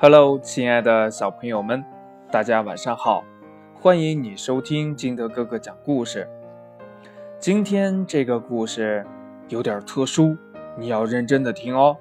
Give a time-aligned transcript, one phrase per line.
[0.00, 1.84] Hello，亲爱的小朋友们，
[2.30, 3.24] 大家晚上好！
[3.80, 6.28] 欢迎你收听金德哥哥讲故事。
[7.40, 9.04] 今天这个故事
[9.48, 10.36] 有点特殊，
[10.78, 11.96] 你要认真的听哦。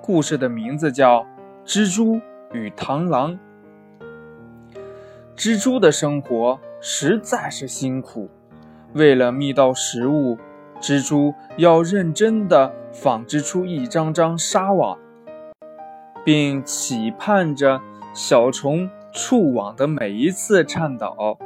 [0.00, 1.20] 故事的名字叫
[1.66, 2.18] 《蜘蛛
[2.54, 3.38] 与螳螂》。
[5.36, 8.30] 蜘蛛的生活实在是辛苦，
[8.94, 10.38] 为了觅到食物，
[10.80, 14.98] 蜘蛛要认真的纺织出一张张纱网。
[16.24, 17.80] 并期盼着
[18.14, 21.38] 小虫触网的每一次颤抖。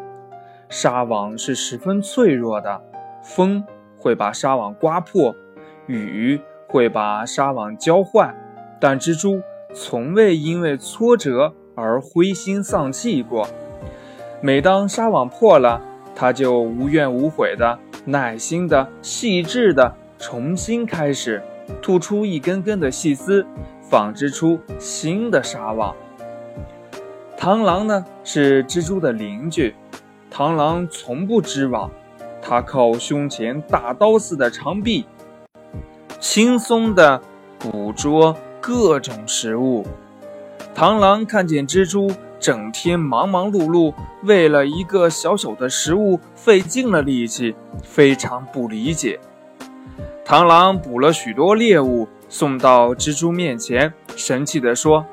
[0.68, 2.80] 纱网是十分脆弱的，
[3.22, 3.64] 风
[3.96, 5.34] 会把纱网刮破，
[5.86, 8.34] 雨会把纱网浇坏，
[8.80, 9.40] 但蜘蛛
[9.74, 13.48] 从未因为挫折而灰心丧气过。
[14.40, 15.80] 每当纱网破了，
[16.14, 21.42] 它就无怨无悔的、耐心的、细致的重新开始，
[21.82, 23.44] 吐出一根根的细丝。
[23.88, 25.96] 纺织出新的纱网。
[27.38, 29.74] 螳螂呢是蜘蛛的邻居，
[30.30, 31.90] 螳螂从不织网，
[32.42, 35.06] 它靠胸前大刀似的长臂，
[36.20, 37.22] 轻松地
[37.58, 39.86] 捕捉各种食物。
[40.74, 49.18] 螳螂看见蜘蛛整天忙忙碌碌，为了一个小小的食物费尽了力气，非常不理解。
[50.26, 52.06] 螳螂捕了许多猎物。
[52.28, 55.04] 送到蜘蛛面前，神气地说：“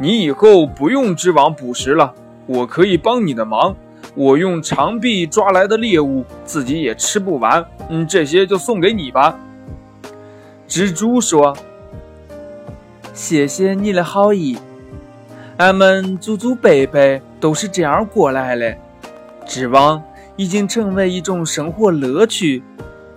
[0.00, 2.14] 你以后不用织网捕食了，
[2.46, 3.74] 我可以帮你的忙。
[4.14, 7.64] 我用长臂抓来的猎物，自己也吃不完。
[7.88, 9.38] 嗯，这些就送给你吧。”
[10.68, 11.56] 蜘蛛说
[13.12, 14.58] ：“谢谢你的好意，
[15.56, 18.74] 俺们祖祖辈辈都是这样过来的。
[19.46, 20.02] 织网
[20.36, 22.62] 已经成为一种生活乐趣，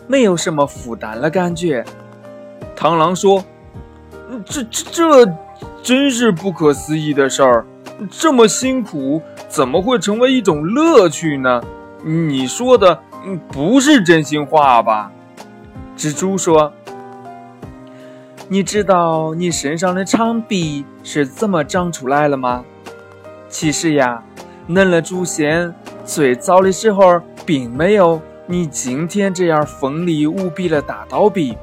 [0.07, 1.85] 没有什么负担的感觉。”
[2.75, 3.43] 螳螂说
[4.45, 5.33] ：“这这这
[5.81, 7.65] 真是不可思议的事儿！
[8.11, 11.63] 这么辛苦，怎么会成为一种乐趣呢？
[12.03, 12.99] 你说的
[13.47, 15.11] 不是真心话吧？”
[15.97, 16.73] 蜘蛛说
[18.49, 22.65] ：“你知道你身上的长臂是怎么长出来了吗？
[23.47, 24.21] 其实呀，
[24.67, 25.73] 嫩了祖先
[26.03, 31.57] 最早的时候，并没有你今天这样锋利无比的大刀臂。”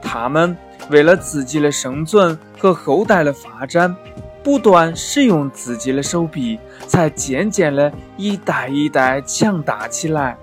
[0.00, 0.56] 他们
[0.90, 3.94] 为了自己的生存和后代的发展，
[4.42, 10.36] 不断使用自己的手臂，才渐渐的一代一代强大起来。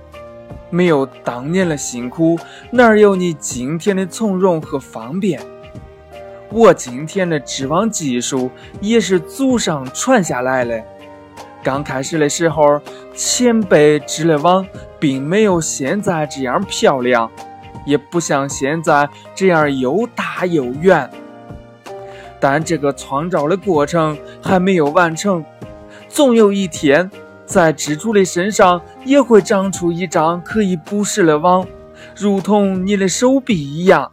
[0.69, 2.37] 没有当年的辛苦，
[2.71, 5.39] 哪有你今天的从容和方便？
[6.51, 8.51] 我今天的织网技术
[8.81, 10.83] 也是祖上传下来的。
[11.63, 12.79] 刚开始的时候，
[13.15, 14.65] 前辈织的网
[14.99, 17.29] 并没有现在这样漂亮。
[17.85, 21.09] 也不像现在这样又大又圆，
[22.39, 25.45] 但这个创造的过程还没有完成，
[26.09, 27.09] 总有一天，
[27.45, 31.65] 在蜘蛛的身上也会长出一张可以捕食的网，
[32.15, 34.11] 如同你的手臂一样。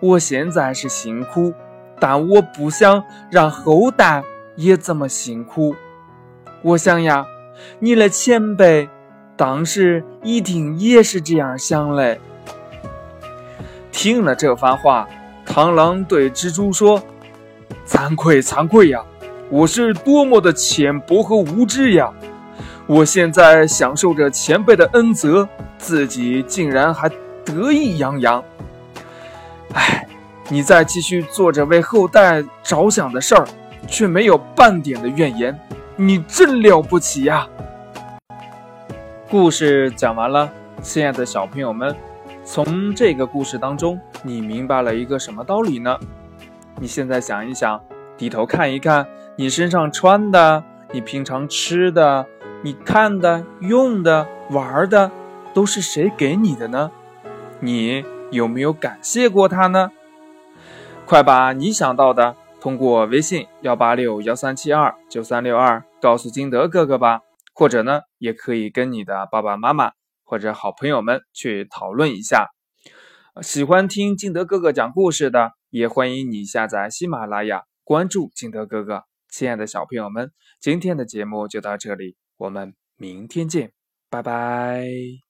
[0.00, 1.52] 我现在是辛苦，
[1.98, 4.22] 但我不想让后代
[4.56, 5.74] 也这么辛苦。
[6.62, 7.26] 我想呀，
[7.78, 8.88] 你的前辈
[9.36, 12.18] 当时一定也是这样想的。
[13.94, 15.08] 听了这番话，
[15.46, 17.00] 螳螂对蜘蛛说
[17.86, 19.00] ：“惭愧，惭愧呀！
[19.48, 22.12] 我是多么的浅薄和无知呀！
[22.86, 27.08] 我现在享受着前辈的恩泽，自己竟然还
[27.44, 28.42] 得意洋洋。
[29.74, 30.06] 哎，
[30.48, 33.46] 你再继续做着为后代着想的事儿，
[33.86, 35.56] 却没有半点的怨言，
[35.94, 37.46] 你真了不起呀！”
[39.30, 40.50] 故事讲完了，
[40.82, 41.94] 亲爱的小朋友们。
[42.44, 45.98] 从这个故事当中，你明白了一个什么道理呢？
[46.78, 47.80] 你现在想一想，
[48.18, 49.06] 低头看一看，
[49.36, 50.62] 你身上穿的，
[50.92, 52.26] 你平常吃的，
[52.62, 55.10] 你看的、用的、玩的，
[55.54, 56.90] 都是谁给你的呢？
[57.60, 59.90] 你有没有感谢过他呢？
[61.06, 67.20] 快把你想到的通过微信幺八六幺三七二九三六二告诉金德哥哥吧，
[67.54, 69.92] 或者呢，也可以跟你的爸爸妈妈。
[70.24, 72.48] 或者好朋友们去讨论一下，
[73.42, 79.04] 喜欢听金德哥哥讲故事的，也欢迎你下载喜马拉雅，关注金德哥哥。
[79.28, 83.72] 亲爱的小朋友们，今天的节目就到这里，我们明天见，
[84.08, 85.23] 拜拜。